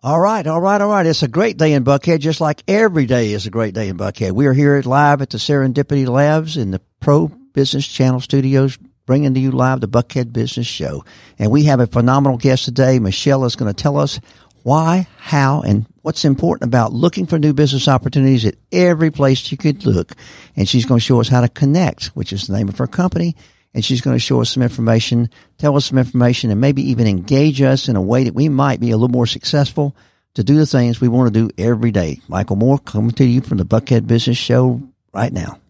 [0.00, 1.06] All right, all right, all right.
[1.06, 3.96] It's a great day in Buckhead, just like every day is a great day in
[3.96, 4.30] Buckhead.
[4.30, 9.34] We are here live at the Serendipity Labs in the Pro Business Channel studios, bringing
[9.34, 11.04] to you live the Buckhead Business Show.
[11.36, 13.00] And we have a phenomenal guest today.
[13.00, 14.20] Michelle is going to tell us
[14.62, 19.58] why, how, and what's important about looking for new business opportunities at every place you
[19.58, 20.12] could look.
[20.54, 22.86] And she's going to show us how to connect, which is the name of her
[22.86, 23.34] company
[23.78, 27.06] and she's going to show us some information, tell us some information, and maybe even
[27.06, 29.94] engage us in a way that we might be a little more successful
[30.34, 32.20] to do the things we want to do every day.
[32.26, 34.82] Michael Moore coming to you from the Buckhead Business Show
[35.14, 35.60] right now.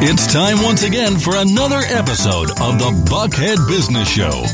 [0.00, 4.44] It's time once again for another episode of the Buckhead Business Show.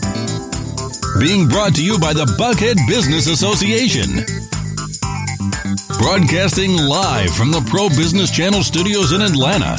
[1.20, 4.43] Being brought to you by the Buckhead Business Association.
[6.04, 9.78] Broadcasting live from the Pro Business Channel studios in Atlanta.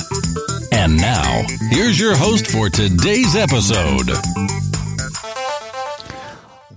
[0.71, 4.09] And now, here's your host for today's episode.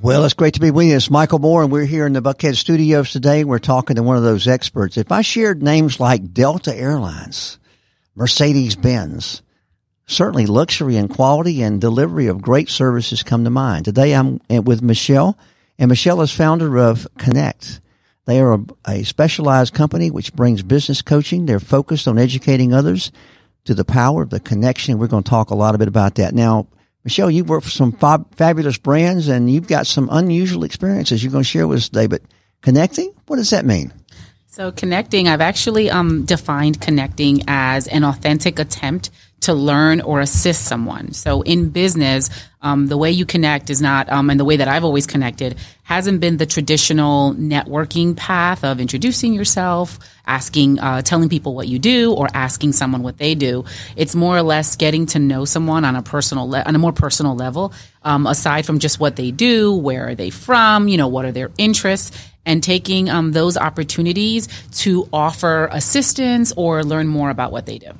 [0.02, 0.96] Well, it's great to be with you.
[0.96, 3.42] It's Michael Moore, and we're here in the Buckhead studios today.
[3.42, 4.98] We're talking to one of those experts.
[4.98, 7.58] If I shared names like Delta Airlines,
[8.14, 9.40] Mercedes Benz,
[10.05, 13.86] certainly luxury and quality and delivery of great services come to mind.
[13.86, 15.38] Today I'm with Michelle,
[15.78, 17.80] and Michelle is founder of Connect.
[18.28, 21.46] They are a, a specialized company which brings business coaching.
[21.46, 23.10] They're focused on educating others
[23.64, 24.98] to the power of the connection.
[24.98, 26.34] We're going to talk a lot a bit about that.
[26.34, 26.66] Now,
[27.04, 31.32] Michelle, you've worked for some fab- fabulous brands and you've got some unusual experiences you're
[31.32, 32.20] going to share with us today, but
[32.60, 33.94] connecting, what does that mean?
[34.46, 39.08] So connecting, I've actually um, defined connecting as an authentic attempt
[39.41, 41.12] to learn or assist someone.
[41.12, 42.28] So in business,
[42.61, 45.56] um, the way you connect is not, um, and the way that I've always connected
[45.84, 51.78] hasn't been the traditional networking path of introducing yourself, asking, uh, telling people what you
[51.78, 53.64] do, or asking someone what they do.
[53.97, 56.92] It's more or less getting to know someone on a personal, le- on a more
[56.92, 57.73] personal level.
[58.02, 61.33] Um, aside from just what they do, where are they from, you know, what are
[61.33, 62.11] their interests,
[62.45, 67.91] and taking um, those opportunities to offer assistance or learn more about what they do.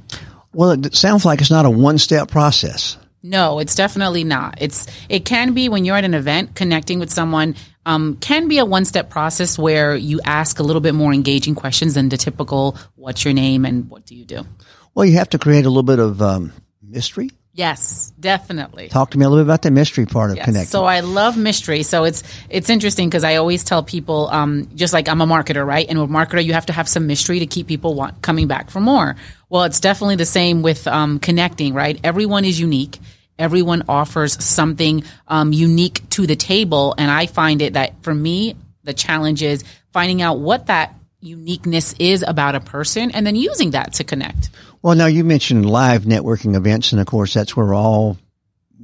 [0.53, 2.97] Well, it sounds like it's not a one step process.
[3.23, 4.59] No, it's definitely not.
[4.61, 8.59] It's it can be when you're at an event connecting with someone um, can be
[8.59, 12.17] a one step process where you ask a little bit more engaging questions than the
[12.17, 14.47] typical "What's your name?" and "What do you do?"
[14.95, 17.31] Well, you have to create a little bit of um, mystery.
[17.59, 18.89] Yes, definitely.
[18.89, 20.45] Talk to me a little bit about the mystery part of yes.
[20.45, 20.69] connecting.
[20.69, 21.83] So I love mystery.
[21.83, 25.67] So it's it's interesting because I always tell people, um, just like I'm a marketer,
[25.67, 25.85] right?
[25.89, 28.71] And with marketer, you have to have some mystery to keep people want, coming back
[28.71, 29.17] for more.
[29.51, 31.99] Well, it's definitely the same with um, connecting, right?
[32.05, 32.99] Everyone is unique.
[33.39, 38.57] Everyone offers something um, unique to the table, and I find it that for me,
[38.85, 43.73] the challenge is finding out what that uniqueness is about a person and then using
[43.73, 44.51] that to connect.
[44.83, 48.19] Well, now you mentioned live networking events, and of course, that's where all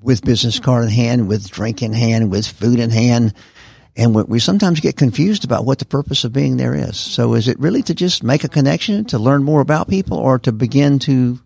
[0.02, 3.34] with business card in hand, with drink in hand, with food in hand.
[3.96, 6.96] And we sometimes get confused about what the purpose of being there is.
[6.96, 10.38] So is it really to just make a connection, to learn more about people, or
[10.40, 11.38] to begin to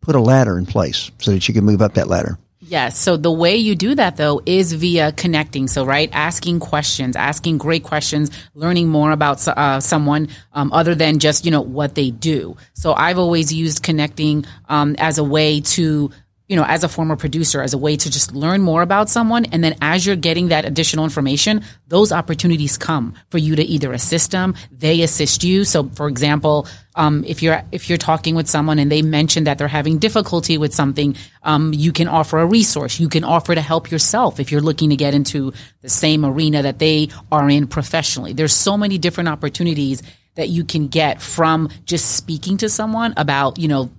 [0.00, 2.38] put a ladder in place so that you can move up that ladder?
[2.66, 2.98] Yes.
[2.98, 5.68] So the way you do that though is via connecting.
[5.68, 11.18] So right, asking questions, asking great questions, learning more about uh, someone um, other than
[11.18, 12.56] just you know what they do.
[12.72, 16.10] So I've always used connecting um, as a way to
[16.54, 19.44] you know, as a former producer, as a way to just learn more about someone.
[19.46, 23.92] And then as you're getting that additional information, those opportunities come for you to either
[23.92, 25.64] assist them, they assist you.
[25.64, 29.58] So for example, um, if you're, if you're talking with someone and they mention that
[29.58, 33.00] they're having difficulty with something, um, you can offer a resource.
[33.00, 36.62] You can offer to help yourself if you're looking to get into the same arena
[36.62, 38.32] that they are in professionally.
[38.32, 40.04] There's so many different opportunities
[40.36, 43.90] that you can get from just speaking to someone about, you know,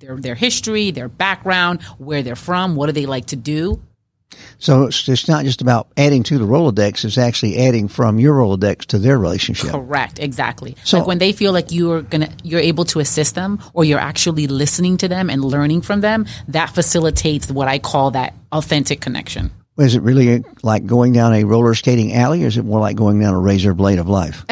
[0.00, 3.82] their their history, their background, where they're from, what do they like to do.
[4.58, 8.34] So it's, it's not just about adding to the Rolodex; it's actually adding from your
[8.34, 9.70] Rolodex to their relationship.
[9.70, 10.76] Correct, exactly.
[10.84, 13.98] So like when they feel like you're gonna, you're able to assist them, or you're
[14.00, 16.26] actually listening to them and learning from them.
[16.48, 19.50] That facilitates what I call that authentic connection.
[19.78, 22.96] Is it really like going down a roller skating alley, or is it more like
[22.96, 24.44] going down a razor blade of life?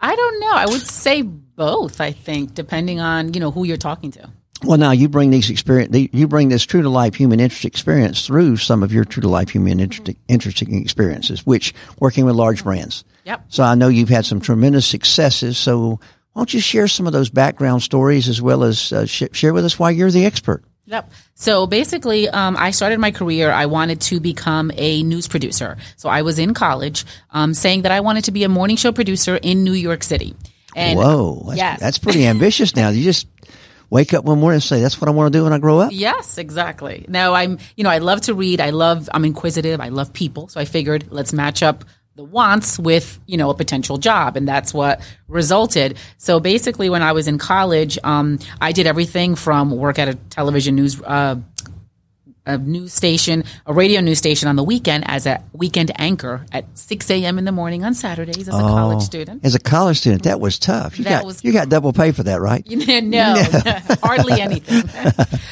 [0.00, 0.52] I don't know.
[0.52, 1.24] I would say
[1.58, 4.30] both, I think, depending on, you know, who you're talking to.
[4.64, 8.26] Well, now you bring these experience, you bring this true to life human interest experience
[8.26, 13.04] through some of your true to life human interesting experiences, which working with large brands.
[13.24, 13.44] Yep.
[13.48, 15.58] So I know you've had some tremendous successes.
[15.58, 16.00] So
[16.32, 19.52] why don't you share some of those background stories as well as uh, sh- share
[19.52, 20.64] with us why you're the expert?
[20.86, 21.12] Yep.
[21.34, 23.52] So basically, um, I started my career.
[23.52, 25.76] I wanted to become a news producer.
[25.96, 28.90] So I was in college, um, saying that I wanted to be a morning show
[28.90, 30.34] producer in New York City.
[30.76, 31.80] And Whoa, that's, yes.
[31.80, 32.76] that's pretty ambitious.
[32.76, 33.26] Now you just
[33.90, 35.78] wake up one morning and say, that's what I want to do when I grow
[35.78, 35.90] up?
[35.92, 37.06] Yes, exactly.
[37.08, 38.60] No, I'm, you know, I love to read.
[38.60, 39.80] I love, I'm inquisitive.
[39.80, 40.48] I love people.
[40.48, 41.84] So I figured let's match up
[42.16, 44.36] the wants with, you know, a potential job.
[44.36, 45.96] And that's what resulted.
[46.18, 50.14] So basically, when I was in college, um, I did everything from work at a
[50.14, 51.36] television news, uh,
[52.48, 56.64] a news station, a radio news station on the weekend as a weekend anchor at
[56.78, 57.38] 6 a.m.
[57.38, 59.44] in the morning on Saturdays as a college student.
[59.44, 60.98] As a college student, that was tough.
[60.98, 62.66] You That got was- you got double pay for that, right?
[62.68, 63.34] no,
[64.02, 64.88] hardly anything.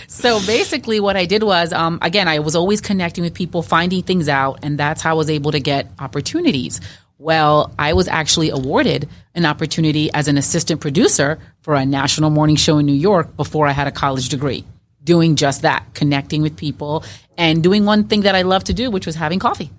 [0.09, 4.03] so basically, what I did was, um, again, I was always connecting with people, finding
[4.03, 6.81] things out, and that's how I was able to get opportunities.
[7.19, 12.57] Well, I was actually awarded an opportunity as an assistant producer for a national morning
[12.57, 14.65] show in New York before I had a college degree.
[15.07, 17.05] Doing just that, connecting with people
[17.39, 19.71] and doing one thing that I love to do, which was having coffee.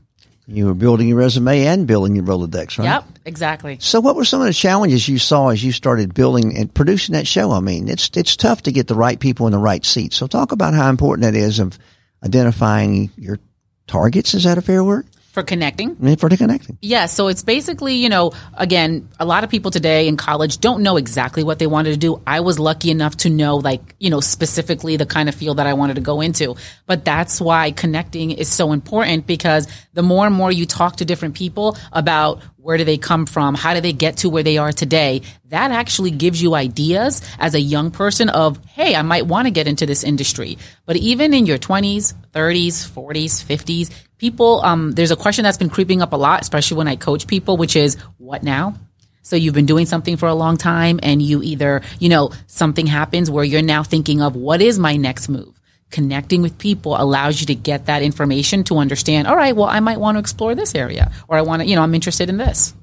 [0.49, 2.85] You were building your resume and building your Rolodex, right?
[2.85, 3.77] Yep, exactly.
[3.81, 7.13] So, what were some of the challenges you saw as you started building and producing
[7.13, 7.51] that show?
[7.51, 10.15] I mean, it's it's tough to get the right people in the right seats.
[10.15, 11.77] So, talk about how important that is of
[12.23, 13.39] identifying your
[13.87, 14.33] targets.
[14.33, 15.05] Is that a fair word?
[15.37, 16.17] For connecting.
[16.17, 16.79] For the connecting.
[16.81, 20.81] Yeah, so it's basically, you know, again, a lot of people today in college don't
[20.81, 22.19] know exactly what they wanted to do.
[22.25, 25.67] I was lucky enough to know, like, you know, specifically the kind of field that
[25.67, 26.55] I wanted to go into.
[26.87, 31.05] But that's why connecting is so important because the more and more you talk to
[31.05, 34.57] different people about where do they come from, how do they get to where they
[34.57, 39.25] are today, that actually gives you ideas as a young person of, hey, I might
[39.25, 40.57] want to get into this industry.
[40.85, 45.69] But even in your 20s, 30s, 40s, 50s, people, um, there's a question that's been
[45.69, 48.73] creeping up a lot, especially when I coach people, which is, what now?
[49.21, 52.85] So you've been doing something for a long time and you either, you know, something
[52.85, 55.56] happens where you're now thinking of what is my next move?
[55.89, 59.79] Connecting with people allows you to get that information to understand, all right, well, I
[59.79, 62.37] might want to explore this area or I want to, you know, I'm interested in
[62.37, 62.73] this.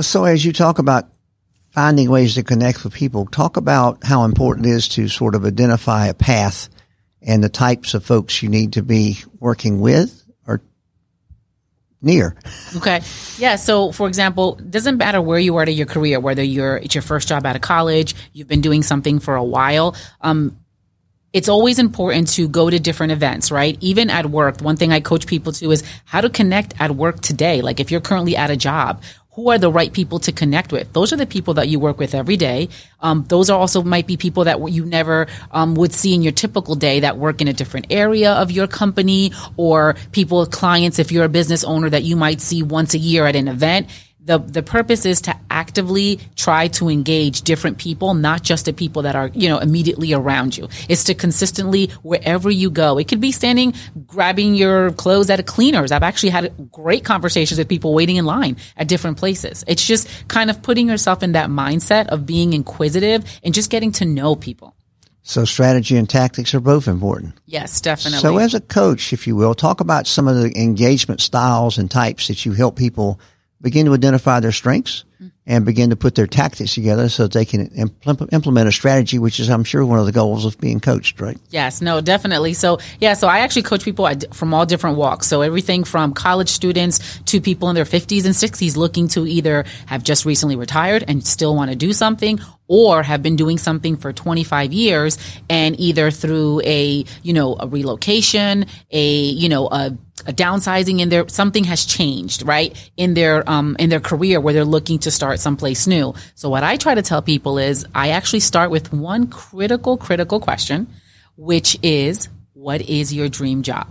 [0.00, 1.08] So as you talk about
[1.72, 5.44] finding ways to connect with people, talk about how important it is to sort of
[5.44, 6.68] identify a path
[7.22, 10.60] and the types of folks you need to be working with or
[12.02, 12.36] near.
[12.76, 13.00] Okay.
[13.38, 13.56] Yeah.
[13.56, 17.02] So, for example, doesn't matter where you are in your career, whether you're it's your
[17.02, 19.94] first job out of college, you've been doing something for a while.
[20.20, 20.58] Um,
[21.32, 23.76] it's always important to go to different events, right?
[23.80, 27.20] Even at work, one thing I coach people to is how to connect at work
[27.20, 27.60] today.
[27.60, 29.02] Like if you're currently at a job,
[29.38, 30.92] who are the right people to connect with?
[30.94, 32.70] Those are the people that you work with every day.
[33.00, 36.32] Um, those are also might be people that you never um, would see in your
[36.32, 41.12] typical day that work in a different area of your company or people, clients, if
[41.12, 43.86] you're a business owner that you might see once a year at an event
[44.28, 49.02] the the purpose is to actively try to engage different people, not just the people
[49.02, 50.68] that are you know immediately around you.
[50.88, 52.98] It's to consistently wherever you go.
[52.98, 53.74] It could be standing
[54.06, 55.90] grabbing your clothes at a cleaners.
[55.90, 59.64] I've actually had great conversations with people waiting in line at different places.
[59.66, 63.92] It's just kind of putting yourself in that mindset of being inquisitive and just getting
[63.92, 64.74] to know people.
[65.22, 67.34] So strategy and tactics are both important.
[67.46, 68.20] Yes, definitely.
[68.20, 71.90] So as a coach, if you will, talk about some of the engagement styles and
[71.90, 73.20] types that you help people
[73.60, 75.28] begin to identify their strengths hmm.
[75.48, 79.18] And begin to put their tactics together so that they can impl- implement a strategy,
[79.18, 81.38] which is, I'm sure, one of the goals of being coached, right?
[81.48, 82.52] Yes, no, definitely.
[82.52, 85.26] So, yeah, so I actually coach people from all different walks.
[85.26, 89.64] So everything from college students to people in their 50s and 60s looking to either
[89.86, 93.96] have just recently retired and still want to do something or have been doing something
[93.96, 95.16] for 25 years
[95.48, 99.96] and either through a, you know, a relocation, a, you know, a,
[100.26, 102.90] a downsizing in their something has changed, right?
[102.96, 106.14] In their um in their career where they're looking to start someplace new.
[106.34, 110.40] So what I try to tell people is I actually start with one critical critical
[110.40, 110.88] question,
[111.36, 113.88] which is what is your dream job?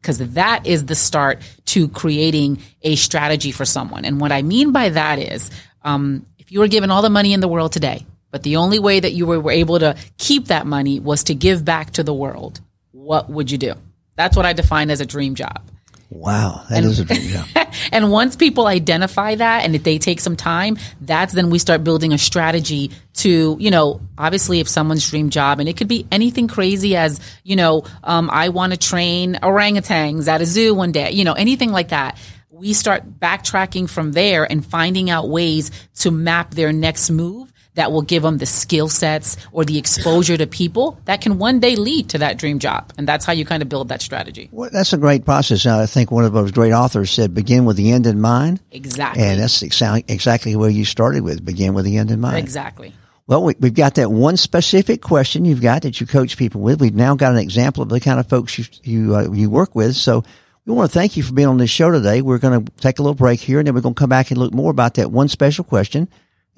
[0.00, 4.04] Because that is the start to creating a strategy for someone.
[4.04, 5.50] And what I mean by that is,
[5.82, 8.78] um, if you were given all the money in the world today, but the only
[8.78, 12.02] way that you were, were able to keep that money was to give back to
[12.02, 12.60] the world,
[12.92, 13.74] what would you do?
[14.16, 15.62] That's what I define as a dream job.
[16.10, 17.46] Wow, that is a dream job.
[17.92, 21.84] And once people identify that and if they take some time, that's then we start
[21.84, 26.06] building a strategy to, you know, obviously if someone's dream job and it could be
[26.10, 30.90] anything crazy as, you know, um, I want to train orangutans at a zoo one
[30.90, 32.18] day, you know, anything like that.
[32.50, 37.92] We start backtracking from there and finding out ways to map their next move that
[37.92, 41.76] will give them the skill sets or the exposure to people that can one day
[41.76, 42.92] lead to that dream job.
[42.98, 44.50] And that's how you kind of build that strategy.
[44.52, 45.64] Well, that's a great process.
[45.64, 48.60] I think one of those great authors said, begin with the end in mind.
[48.70, 49.22] Exactly.
[49.22, 52.36] And that's exa- exactly where you started with, begin with the end in mind.
[52.36, 52.92] exactly.
[53.26, 56.82] Well, we, we've got that one specific question you've got that you coach people with.
[56.82, 59.74] We've now got an example of the kind of folks you you, uh, you work
[59.74, 59.96] with.
[59.96, 60.22] So
[60.66, 62.20] we want to thank you for being on this show today.
[62.20, 64.30] We're going to take a little break here, and then we're going to come back
[64.30, 66.08] and look more about that one special question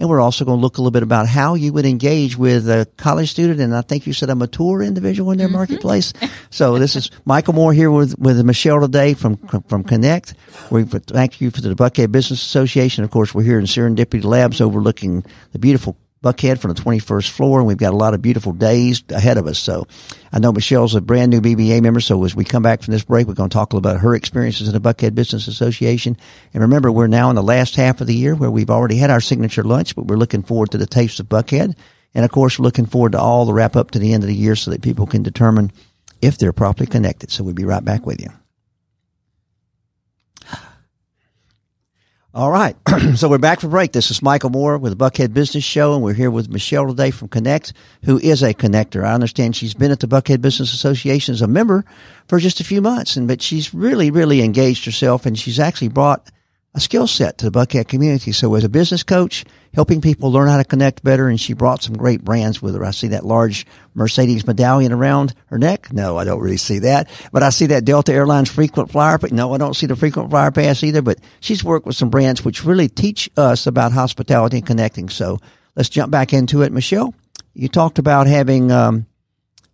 [0.03, 2.69] And we're also going to look a little bit about how you would engage with
[2.69, 3.61] a college student.
[3.61, 5.59] And I think you said a mature individual in their mm-hmm.
[5.59, 6.13] marketplace.
[6.51, 9.37] so this is Michael Moore here with, with Michelle today from,
[9.69, 10.35] from Connect.
[10.73, 13.05] We thank you for the Buckhead Business Association.
[13.05, 17.59] Of course, we're here in Serendipity Labs overlooking the beautiful Buckhead from the 21st floor,
[17.59, 19.59] and we've got a lot of beautiful days ahead of us.
[19.59, 19.87] So
[20.33, 23.05] I know Michelle's a brand new BBA member, so as we come back from this
[23.05, 26.17] break, we're going to talk a little about her experiences in the Buckhead Business Association.
[26.55, 29.11] And remember, we're now in the last half of the year where we've already had
[29.11, 31.77] our signature lunch, but we're looking forward to the taste of Buckhead.
[32.15, 34.29] And of course, we're looking forward to all the wrap up to the end of
[34.29, 35.73] the year so that people can determine
[36.21, 37.31] if they're properly connected.
[37.31, 38.29] So we'll be right back with you.
[42.35, 42.75] All right.
[43.17, 43.93] so we're back for break.
[43.93, 47.11] This is Michael Moore with the Buckhead Business Show, and we're here with Michelle today
[47.11, 47.75] from Connect,
[48.05, 49.05] who is a connector.
[49.05, 51.85] I understand she's been at the Buckhead Business Association as a member
[52.29, 55.89] for just a few months, and but she's really, really engaged herself, and she's actually
[55.89, 56.31] brought
[56.75, 58.33] a skill set to the Buckhead community.
[58.33, 61.83] So as a business coach, helping people learn how to connect better, and she brought
[61.83, 62.85] some great brands with her.
[62.85, 65.93] I see that large Mercedes medallion around her neck.
[65.93, 69.19] No, I don't really see that, but I see that Delta Airlines frequent flyer.
[69.19, 71.03] But no, I don't see the frequent flyer pass either.
[71.03, 75.11] But she's worked with some brands which really teach us about hospitality and connecting.
[75.11, 75.39] So
[75.77, 77.15] let's jump back into it, Michelle.
[77.55, 78.73] You talked about having.
[78.73, 79.07] Um,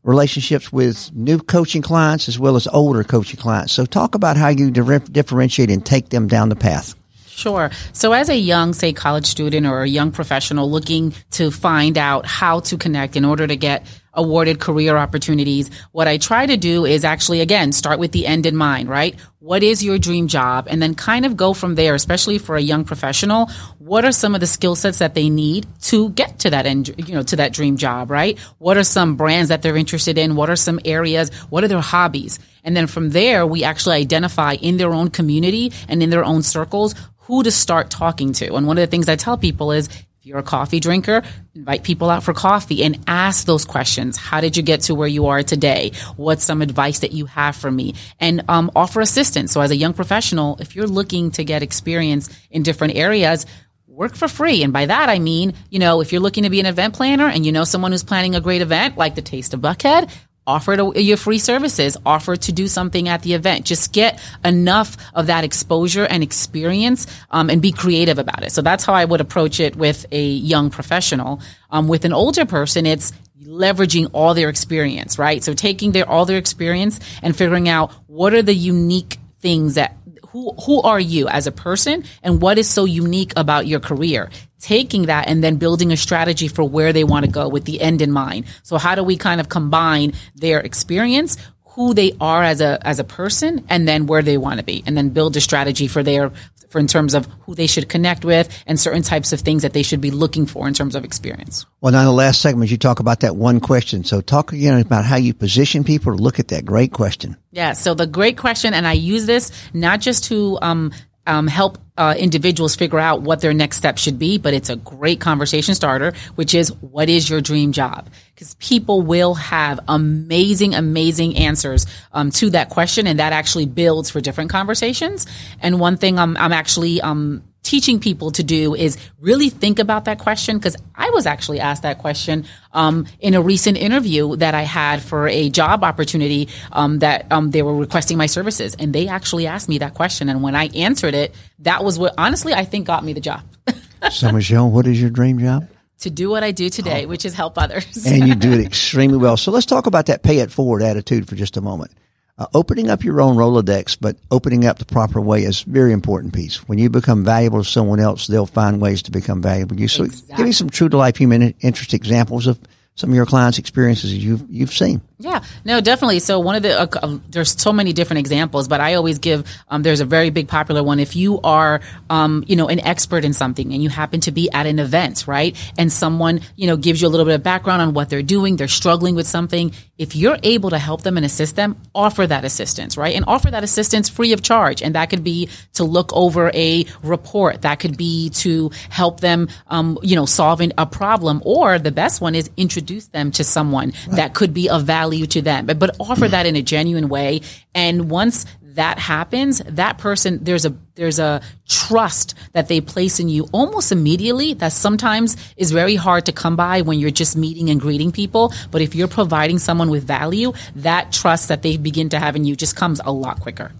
[0.09, 3.75] relationships with new coaching clients as well as older coaching clients.
[3.75, 6.95] So talk about how you differentiate and take them down the path.
[7.27, 7.71] Sure.
[7.93, 12.27] So, as a young, say, college student or a young professional looking to find out
[12.27, 16.85] how to connect in order to get awarded career opportunities, what I try to do
[16.85, 19.15] is actually, again, start with the end in mind, right?
[19.41, 20.67] What is your dream job?
[20.69, 23.51] And then kind of go from there, especially for a young professional.
[23.79, 26.95] What are some of the skill sets that they need to get to that end,
[26.99, 28.39] you know, to that dream job, right?
[28.59, 30.37] What are some brands that they're interested in?
[30.37, 31.33] What are some areas?
[31.51, 32.39] What are their hobbies?
[32.65, 36.43] And then from there, we actually identify in their own community and in their own
[36.43, 36.95] circles
[37.29, 38.55] who to start talking to.
[38.55, 39.89] And one of the things I tell people is
[40.29, 41.23] you're a coffee drinker,
[41.55, 44.19] invite people out for coffee and ask those questions.
[44.19, 45.93] How did you get to where you are today?
[46.17, 47.95] What's some advice that you have for me?
[48.21, 49.53] And um, offer assistance.
[49.53, 53.47] So as a young professional, if you're looking to get experience in different areas,
[53.87, 54.63] work for free.
[54.63, 57.27] And by that, I mean, you know, if you're looking to be an event planner
[57.27, 60.11] and you know someone who's planning a great event like the Taste of Buckhead,
[60.49, 63.67] offer to, your free services, offer to do something at the event.
[63.67, 68.51] Just get enough of that exposure and experience um, and be creative about it.
[68.51, 71.41] So that's how I would approach it with a young professional.
[71.71, 73.13] Um, with an older person, it's
[73.45, 75.45] leveraging all their experience, right?
[75.45, 79.98] So taking their all their experience and figuring out what are the unique things that
[80.39, 84.31] who who are you as a person and what is so unique about your career?
[84.61, 87.81] Taking that and then building a strategy for where they want to go with the
[87.81, 88.47] end in mind.
[88.63, 92.99] So how do we kind of combine their experience who they are as a as
[93.01, 96.03] a person and then where they want to be and then build a strategy for
[96.03, 96.31] their
[96.69, 99.73] for in terms of who they should connect with and certain types of things that
[99.73, 101.67] they should be looking for in terms of experience.
[101.81, 104.05] Well, now in the last segment, you talk about that one question.
[104.05, 107.37] So talk again about how you position people to look at that great question.
[107.53, 107.73] Yeah.
[107.73, 110.93] So the great question, and I use this not just to um,
[111.29, 114.77] um, help uh, individuals figure out what their next step should be, but it's a
[114.77, 118.09] great conversation starter, which is what is your dream job?
[118.35, 124.11] Because people will have amazing, amazing answers um, to that question, and that actually builds
[124.11, 125.27] for different conversations.
[125.61, 130.07] And one thing I'm, I'm actually um, teaching people to do is really think about
[130.07, 134.55] that question because I was actually asked that question um, in a recent interview that
[134.55, 138.95] I had for a job opportunity um, that um, they were requesting my services, and
[138.95, 140.29] they actually asked me that question.
[140.29, 143.43] And when I answered it, that was what honestly I think got me the job.
[144.11, 145.69] so, Michelle, what is your dream job?
[146.01, 147.09] to do what I do today, oh.
[147.09, 148.07] which is help others.
[148.07, 149.37] and you do it extremely well.
[149.37, 151.93] So let's talk about that pay it forward attitude for just a moment.
[152.39, 156.33] Uh, opening up your own Rolodex, but opening up the proper way is very important
[156.33, 156.69] piece.
[156.69, 159.89] When you become valuable to someone else, they'll find ways to become valuable to you.
[159.89, 160.37] So exactly.
[160.37, 162.57] give me some true to life human interest examples of
[162.99, 165.01] some of your clients' experiences you've you've seen.
[165.21, 166.19] Yeah, no, definitely.
[166.19, 169.47] So one of the uh, um, there's so many different examples, but I always give
[169.69, 170.99] um, there's a very big popular one.
[170.99, 171.81] If you are
[172.11, 175.29] um, you know an expert in something and you happen to be at an event,
[175.29, 178.21] right, and someone you know gives you a little bit of background on what they're
[178.21, 179.73] doing, they're struggling with something.
[179.99, 183.51] If you're able to help them and assist them, offer that assistance, right, and offer
[183.51, 184.81] that assistance free of charge.
[184.81, 189.49] And that could be to look over a report, that could be to help them,
[189.67, 193.93] um, you know, solving a problem, or the best one is introduce them to someone
[194.07, 194.17] right.
[194.17, 197.41] that could be of value to them, but, but offer that in a genuine way.
[197.75, 198.47] And once
[198.79, 203.91] that happens, that person, there's a, there's a trust that they place in you almost
[203.91, 208.13] immediately that sometimes is very hard to come by when you're just meeting and greeting
[208.13, 208.53] people.
[208.71, 212.45] But if you're providing someone with value, that trust that they begin to have in
[212.45, 213.73] you just comes a lot quicker.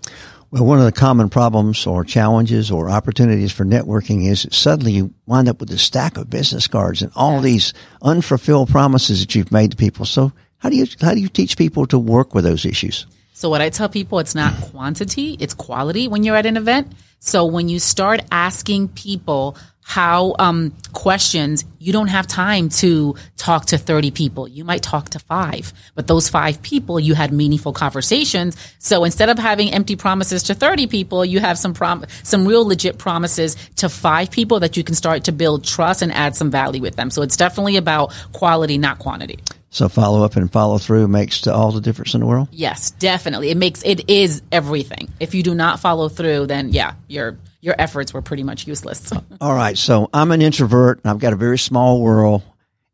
[0.51, 5.15] Well, one of the common problems or challenges or opportunities for networking is suddenly you
[5.27, 9.53] wind up with a stack of business cards and all these unfulfilled promises that you've
[9.53, 10.07] made to people.
[10.07, 13.07] So how do you, how do you teach people to work with those issues?
[13.39, 16.91] So what I tell people, it's not quantity, it's quality when you're at an event.
[17.21, 23.67] So when you start asking people how um, questions, you don't have time to talk
[23.67, 24.49] to 30 people.
[24.49, 28.57] You might talk to five, but those five people, you had meaningful conversations.
[28.81, 32.67] So instead of having empty promises to 30 people, you have some prom- some real
[32.67, 36.51] legit promises to five people that you can start to build trust and add some
[36.51, 37.09] value with them.
[37.09, 39.39] So it's definitely about quality, not quantity.
[39.71, 42.49] So follow up and follow through makes all the difference in the world.
[42.51, 43.51] Yes, definitely.
[43.51, 45.11] It makes it is everything.
[45.21, 49.13] If you do not follow through, then yeah, you're your efforts were pretty much useless.
[49.19, 49.77] Uh, all right.
[49.77, 52.43] So I'm an introvert and I've got a very small world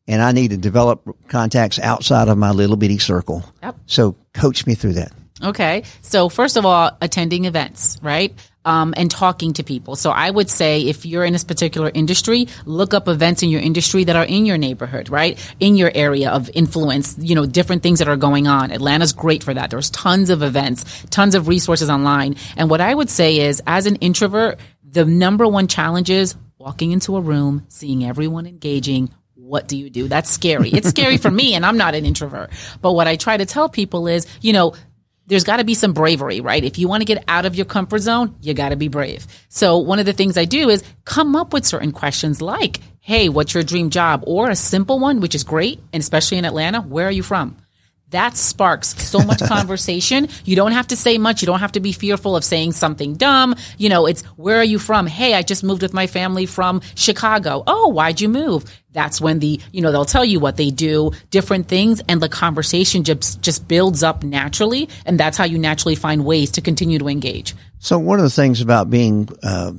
[0.07, 3.45] and I need to develop contacts outside of my little bitty circle.
[3.63, 3.77] Yep.
[3.87, 5.13] So coach me through that.
[5.43, 5.85] Okay.
[6.03, 8.33] So first of all, attending events, right?
[8.67, 9.95] Um, and talking to people.
[9.95, 13.61] So I would say if you're in this particular industry, look up events in your
[13.61, 15.39] industry that are in your neighborhood, right?
[15.61, 18.71] In your area of influence, you know, different things that are going on.
[18.71, 19.69] Atlanta's great for that.
[19.69, 22.37] There's tons of events, tons of resources online.
[22.57, 26.93] And what I would say is as an introvert, the number one challenge is walking
[26.93, 30.09] into a room, seeing everyone engaging, what do you do?
[30.09, 30.71] That's scary.
[30.71, 32.51] It's scary for me and I'm not an introvert.
[32.81, 34.75] But what I try to tell people is, you know,
[35.27, 36.63] there's got to be some bravery, right?
[36.63, 39.27] If you want to get out of your comfort zone, you got to be brave.
[39.49, 43.29] So one of the things I do is come up with certain questions like, Hey,
[43.29, 44.25] what's your dream job?
[44.27, 45.79] Or a simple one, which is great.
[45.93, 47.57] And especially in Atlanta, where are you from?
[48.15, 50.29] That sparks so much conversation.
[50.45, 51.43] You don't have to say much.
[51.43, 53.55] You don't have to be fearful of saying something dumb.
[53.77, 55.07] You know, it's where are you from?
[55.07, 57.63] Hey, I just moved with my family from Chicago.
[57.67, 58.65] Oh, why'd you move?
[58.93, 62.29] That's when the, you know, they'll tell you what they do, different things, and the
[62.29, 64.89] conversation just, just builds up naturally.
[65.05, 67.55] And that's how you naturally find ways to continue to engage.
[67.81, 69.73] So one of the things about being, uh,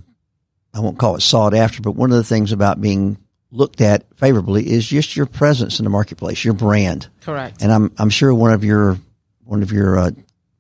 [0.74, 3.18] I won't call it sought after, but one of the things about being
[3.56, 7.08] looked at favorably is just your presence in the marketplace, your brand.
[7.22, 7.62] Correct.
[7.62, 8.98] And I'm I'm sure one of your
[9.44, 10.12] one of your uh,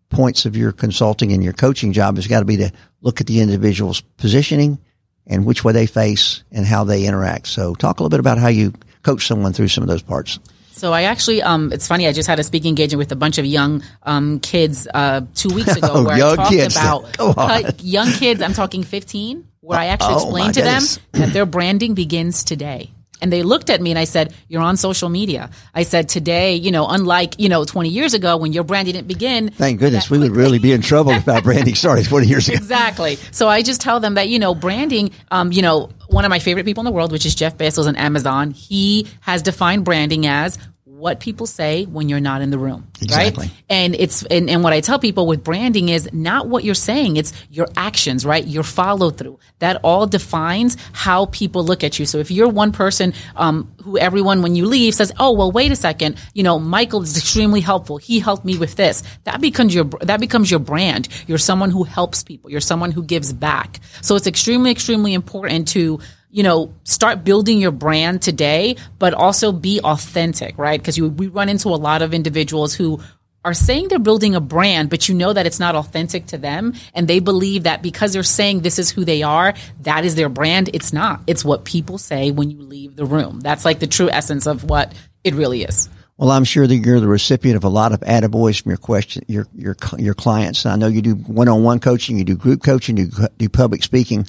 [0.09, 3.27] points of your consulting and your coaching job has got to be to look at
[3.27, 4.79] the individual's positioning
[5.27, 7.47] and which way they face and how they interact.
[7.47, 10.39] So talk a little bit about how you coach someone through some of those parts.
[10.71, 12.05] So I actually, um, it's funny.
[12.05, 15.49] I just had a speaking engagement with a bunch of young um, kids uh, two
[15.49, 16.75] weeks ago, oh, where I talked kids.
[16.75, 18.41] about uh, young kids.
[18.41, 20.97] I'm talking 15, where I actually oh, explained to goodness.
[20.97, 22.91] them that their branding begins today.
[23.21, 25.49] And they looked at me and I said, You're on social media.
[25.73, 29.07] I said, Today, you know, unlike, you know, 20 years ago when your branding didn't
[29.07, 29.49] begin.
[29.49, 32.57] Thank goodness we would really be in trouble if our branding started 20 years ago.
[32.57, 33.15] Exactly.
[33.31, 36.39] So I just tell them that, you know, branding, um, you know, one of my
[36.39, 40.27] favorite people in the world, which is Jeff Bezos on Amazon, he has defined branding
[40.27, 40.59] as
[41.05, 42.87] what people say when you're not in the room.
[42.99, 43.45] Exactly.
[43.45, 43.63] Right.
[43.69, 47.17] And it's, and, and what I tell people with branding is not what you're saying.
[47.17, 48.43] It's your actions, right?
[48.43, 49.37] Your follow through.
[49.59, 52.07] That all defines how people look at you.
[52.07, 55.71] So if you're one person, um, who everyone, when you leave says, Oh, well, wait
[55.71, 56.17] a second.
[56.33, 57.97] You know, Michael is extremely helpful.
[57.97, 59.03] He helped me with this.
[59.25, 61.07] That becomes your, that becomes your brand.
[61.27, 62.49] You're someone who helps people.
[62.49, 63.79] You're someone who gives back.
[64.01, 65.99] So it's extremely, extremely important to,
[66.35, 70.77] you know, start building your brand today, but also be authentic, right?
[70.77, 72.99] Because we run into a lot of individuals who
[73.45, 76.73] are saying they're building a brand, but you know that it's not authentic to them.
[76.93, 80.27] And they believe that because they're saying this is who they are, that is their
[80.27, 80.69] brand.
[80.73, 81.21] It's not.
[81.25, 83.39] It's what people say when you leave the room.
[83.39, 84.93] That's like the true essence of what
[85.23, 85.87] it really is.
[86.17, 89.23] Well, I'm sure that you're the recipient of a lot of attaboys from your question,
[89.29, 90.65] your, your, your clients.
[90.65, 94.27] I know you do one-on-one coaching, you do group coaching, you do public speaking.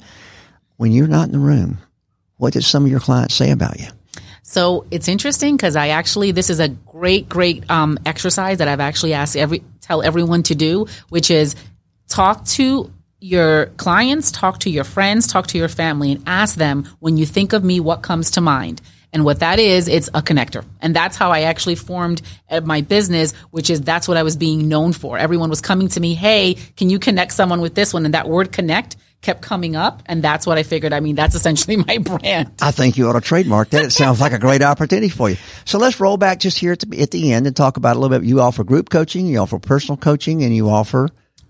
[0.77, 1.79] When you're not in the room,
[2.37, 3.87] what did some of your clients say about you?
[4.43, 8.79] So it's interesting because I actually this is a great great um, exercise that I've
[8.79, 11.55] actually asked every tell everyone to do, which is
[12.07, 16.87] talk to your clients, talk to your friends, talk to your family, and ask them
[16.99, 18.81] when you think of me, what comes to mind.
[19.13, 20.63] And what that is, it's a connector.
[20.81, 24.35] And that's how I actually formed uh, my business, which is that's what I was
[24.35, 25.17] being known for.
[25.17, 28.05] Everyone was coming to me, hey, can you connect someone with this one?
[28.05, 30.03] And that word connect kept coming up.
[30.05, 30.93] And that's what I figured.
[30.93, 32.51] I mean, that's essentially my brand.
[32.61, 33.83] I think you ought to trademark that.
[33.85, 35.37] It sounds like a great opportunity for you.
[35.65, 37.99] So let's roll back just here at the, at the end and talk about a
[37.99, 38.25] little bit.
[38.27, 41.09] You offer group coaching, you offer personal coaching, and you offer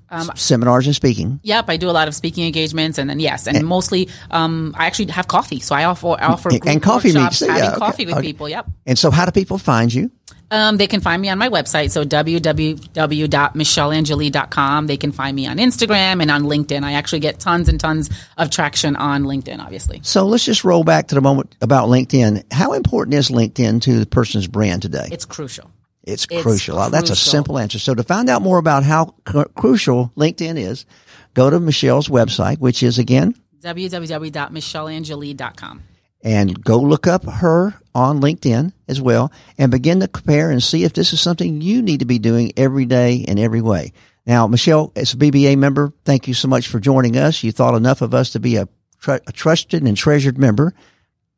[0.10, 1.40] s- seminars and speaking.
[1.44, 4.86] Yep, I do a lot of speaking engagements, and then yes, and, mostly um, I
[4.88, 5.60] actually have coffee.
[5.60, 8.16] So I offer I offer And- group and coffee meets, yeah, having okay, coffee with
[8.16, 8.22] okay.
[8.28, 8.48] people.
[8.50, 8.68] Yep.
[8.86, 10.10] And so how do people find you?
[10.50, 14.88] Um, they can find me on my website, so www.michelleangeli.com.
[14.88, 16.84] They can find me on Instagram and on LinkedIn.
[16.84, 20.00] I actually get tons and tons of traction on LinkedIn, obviously.
[20.04, 22.54] So let's just roll back to the moment about LinkedIn.
[22.54, 25.10] How important is LinkedIn to the person's brand today?
[25.12, 25.70] It's crucial.
[26.04, 26.78] It's It's crucial.
[26.80, 27.80] Uh, That's a simple answer.
[27.80, 30.86] So to find out more about how cru- crucial LinkedIn is,
[31.34, 35.84] go to Michelle's website, which is again www.michelleangeli.com.
[36.24, 40.84] And go look up her on LinkedIn as well and begin to compare and see
[40.84, 43.94] if this is something you need to be doing every day in every way.
[44.26, 47.44] Now, Michelle, as a BBA member, thank you so much for joining us.
[47.44, 48.68] You thought enough of us to be a,
[49.00, 50.74] tr- a trusted and treasured member.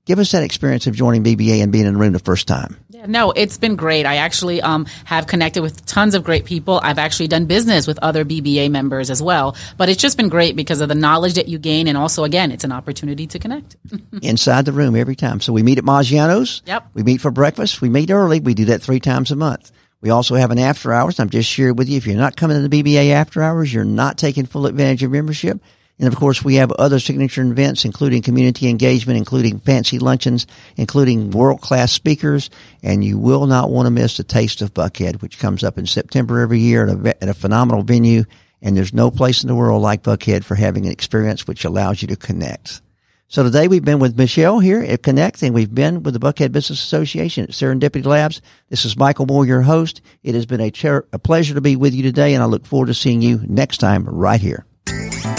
[0.10, 2.78] Give us that experience of joining BBA and being in the room the first time.
[2.89, 4.08] Yeah, no, it's been great.
[4.08, 6.80] I actually um, have connected with tons of great people.
[6.82, 9.56] I've actually done business with other BBA members as well.
[9.78, 11.88] But it's just been great because of the knowledge that you gain.
[11.88, 13.76] And also, again, it's an opportunity to connect.
[14.24, 15.41] Inside the room every time.
[15.41, 16.63] So we meet at Maggiano's.
[16.65, 16.88] Yep.
[16.95, 17.80] We meet for breakfast.
[17.80, 18.39] We meet early.
[18.39, 19.72] We do that three times a month.
[20.02, 21.19] We also have an after hours.
[21.19, 21.98] I'm just sharing with you.
[21.98, 25.12] If you're not coming to the BBA after hours, you're not taking full advantage of
[25.12, 25.62] membership.
[26.00, 31.32] And of course, we have other signature events, including community engagement, including fancy luncheons, including
[31.32, 32.50] world class speakers.
[32.82, 35.86] And you will not want to miss the Taste of Buckhead, which comes up in
[35.86, 38.24] September every year at a, at a phenomenal venue.
[38.62, 42.02] And there's no place in the world like Buckhead for having an experience which allows
[42.02, 42.82] you to connect.
[43.28, 46.52] So today we've been with Michelle here at Connect and we've been with the Buckhead
[46.52, 48.42] Business Association at Serendipity Labs.
[48.70, 50.02] This is Michael Moore, your host.
[50.24, 50.72] It has been a,
[51.14, 53.78] a pleasure to be with you today and I look forward to seeing you next
[53.78, 54.66] time right here.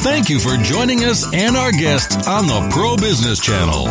[0.02, 3.84] Thank you for joining us and our guests on the Pro Business Channel.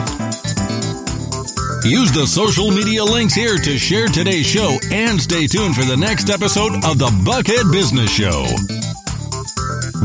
[1.88, 5.96] Use the social media links here to share today's show and stay tuned for the
[5.96, 8.46] next episode of the Buckhead Business Show.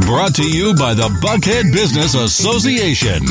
[0.06, 3.24] Brought to you by the Buckhead Business Association.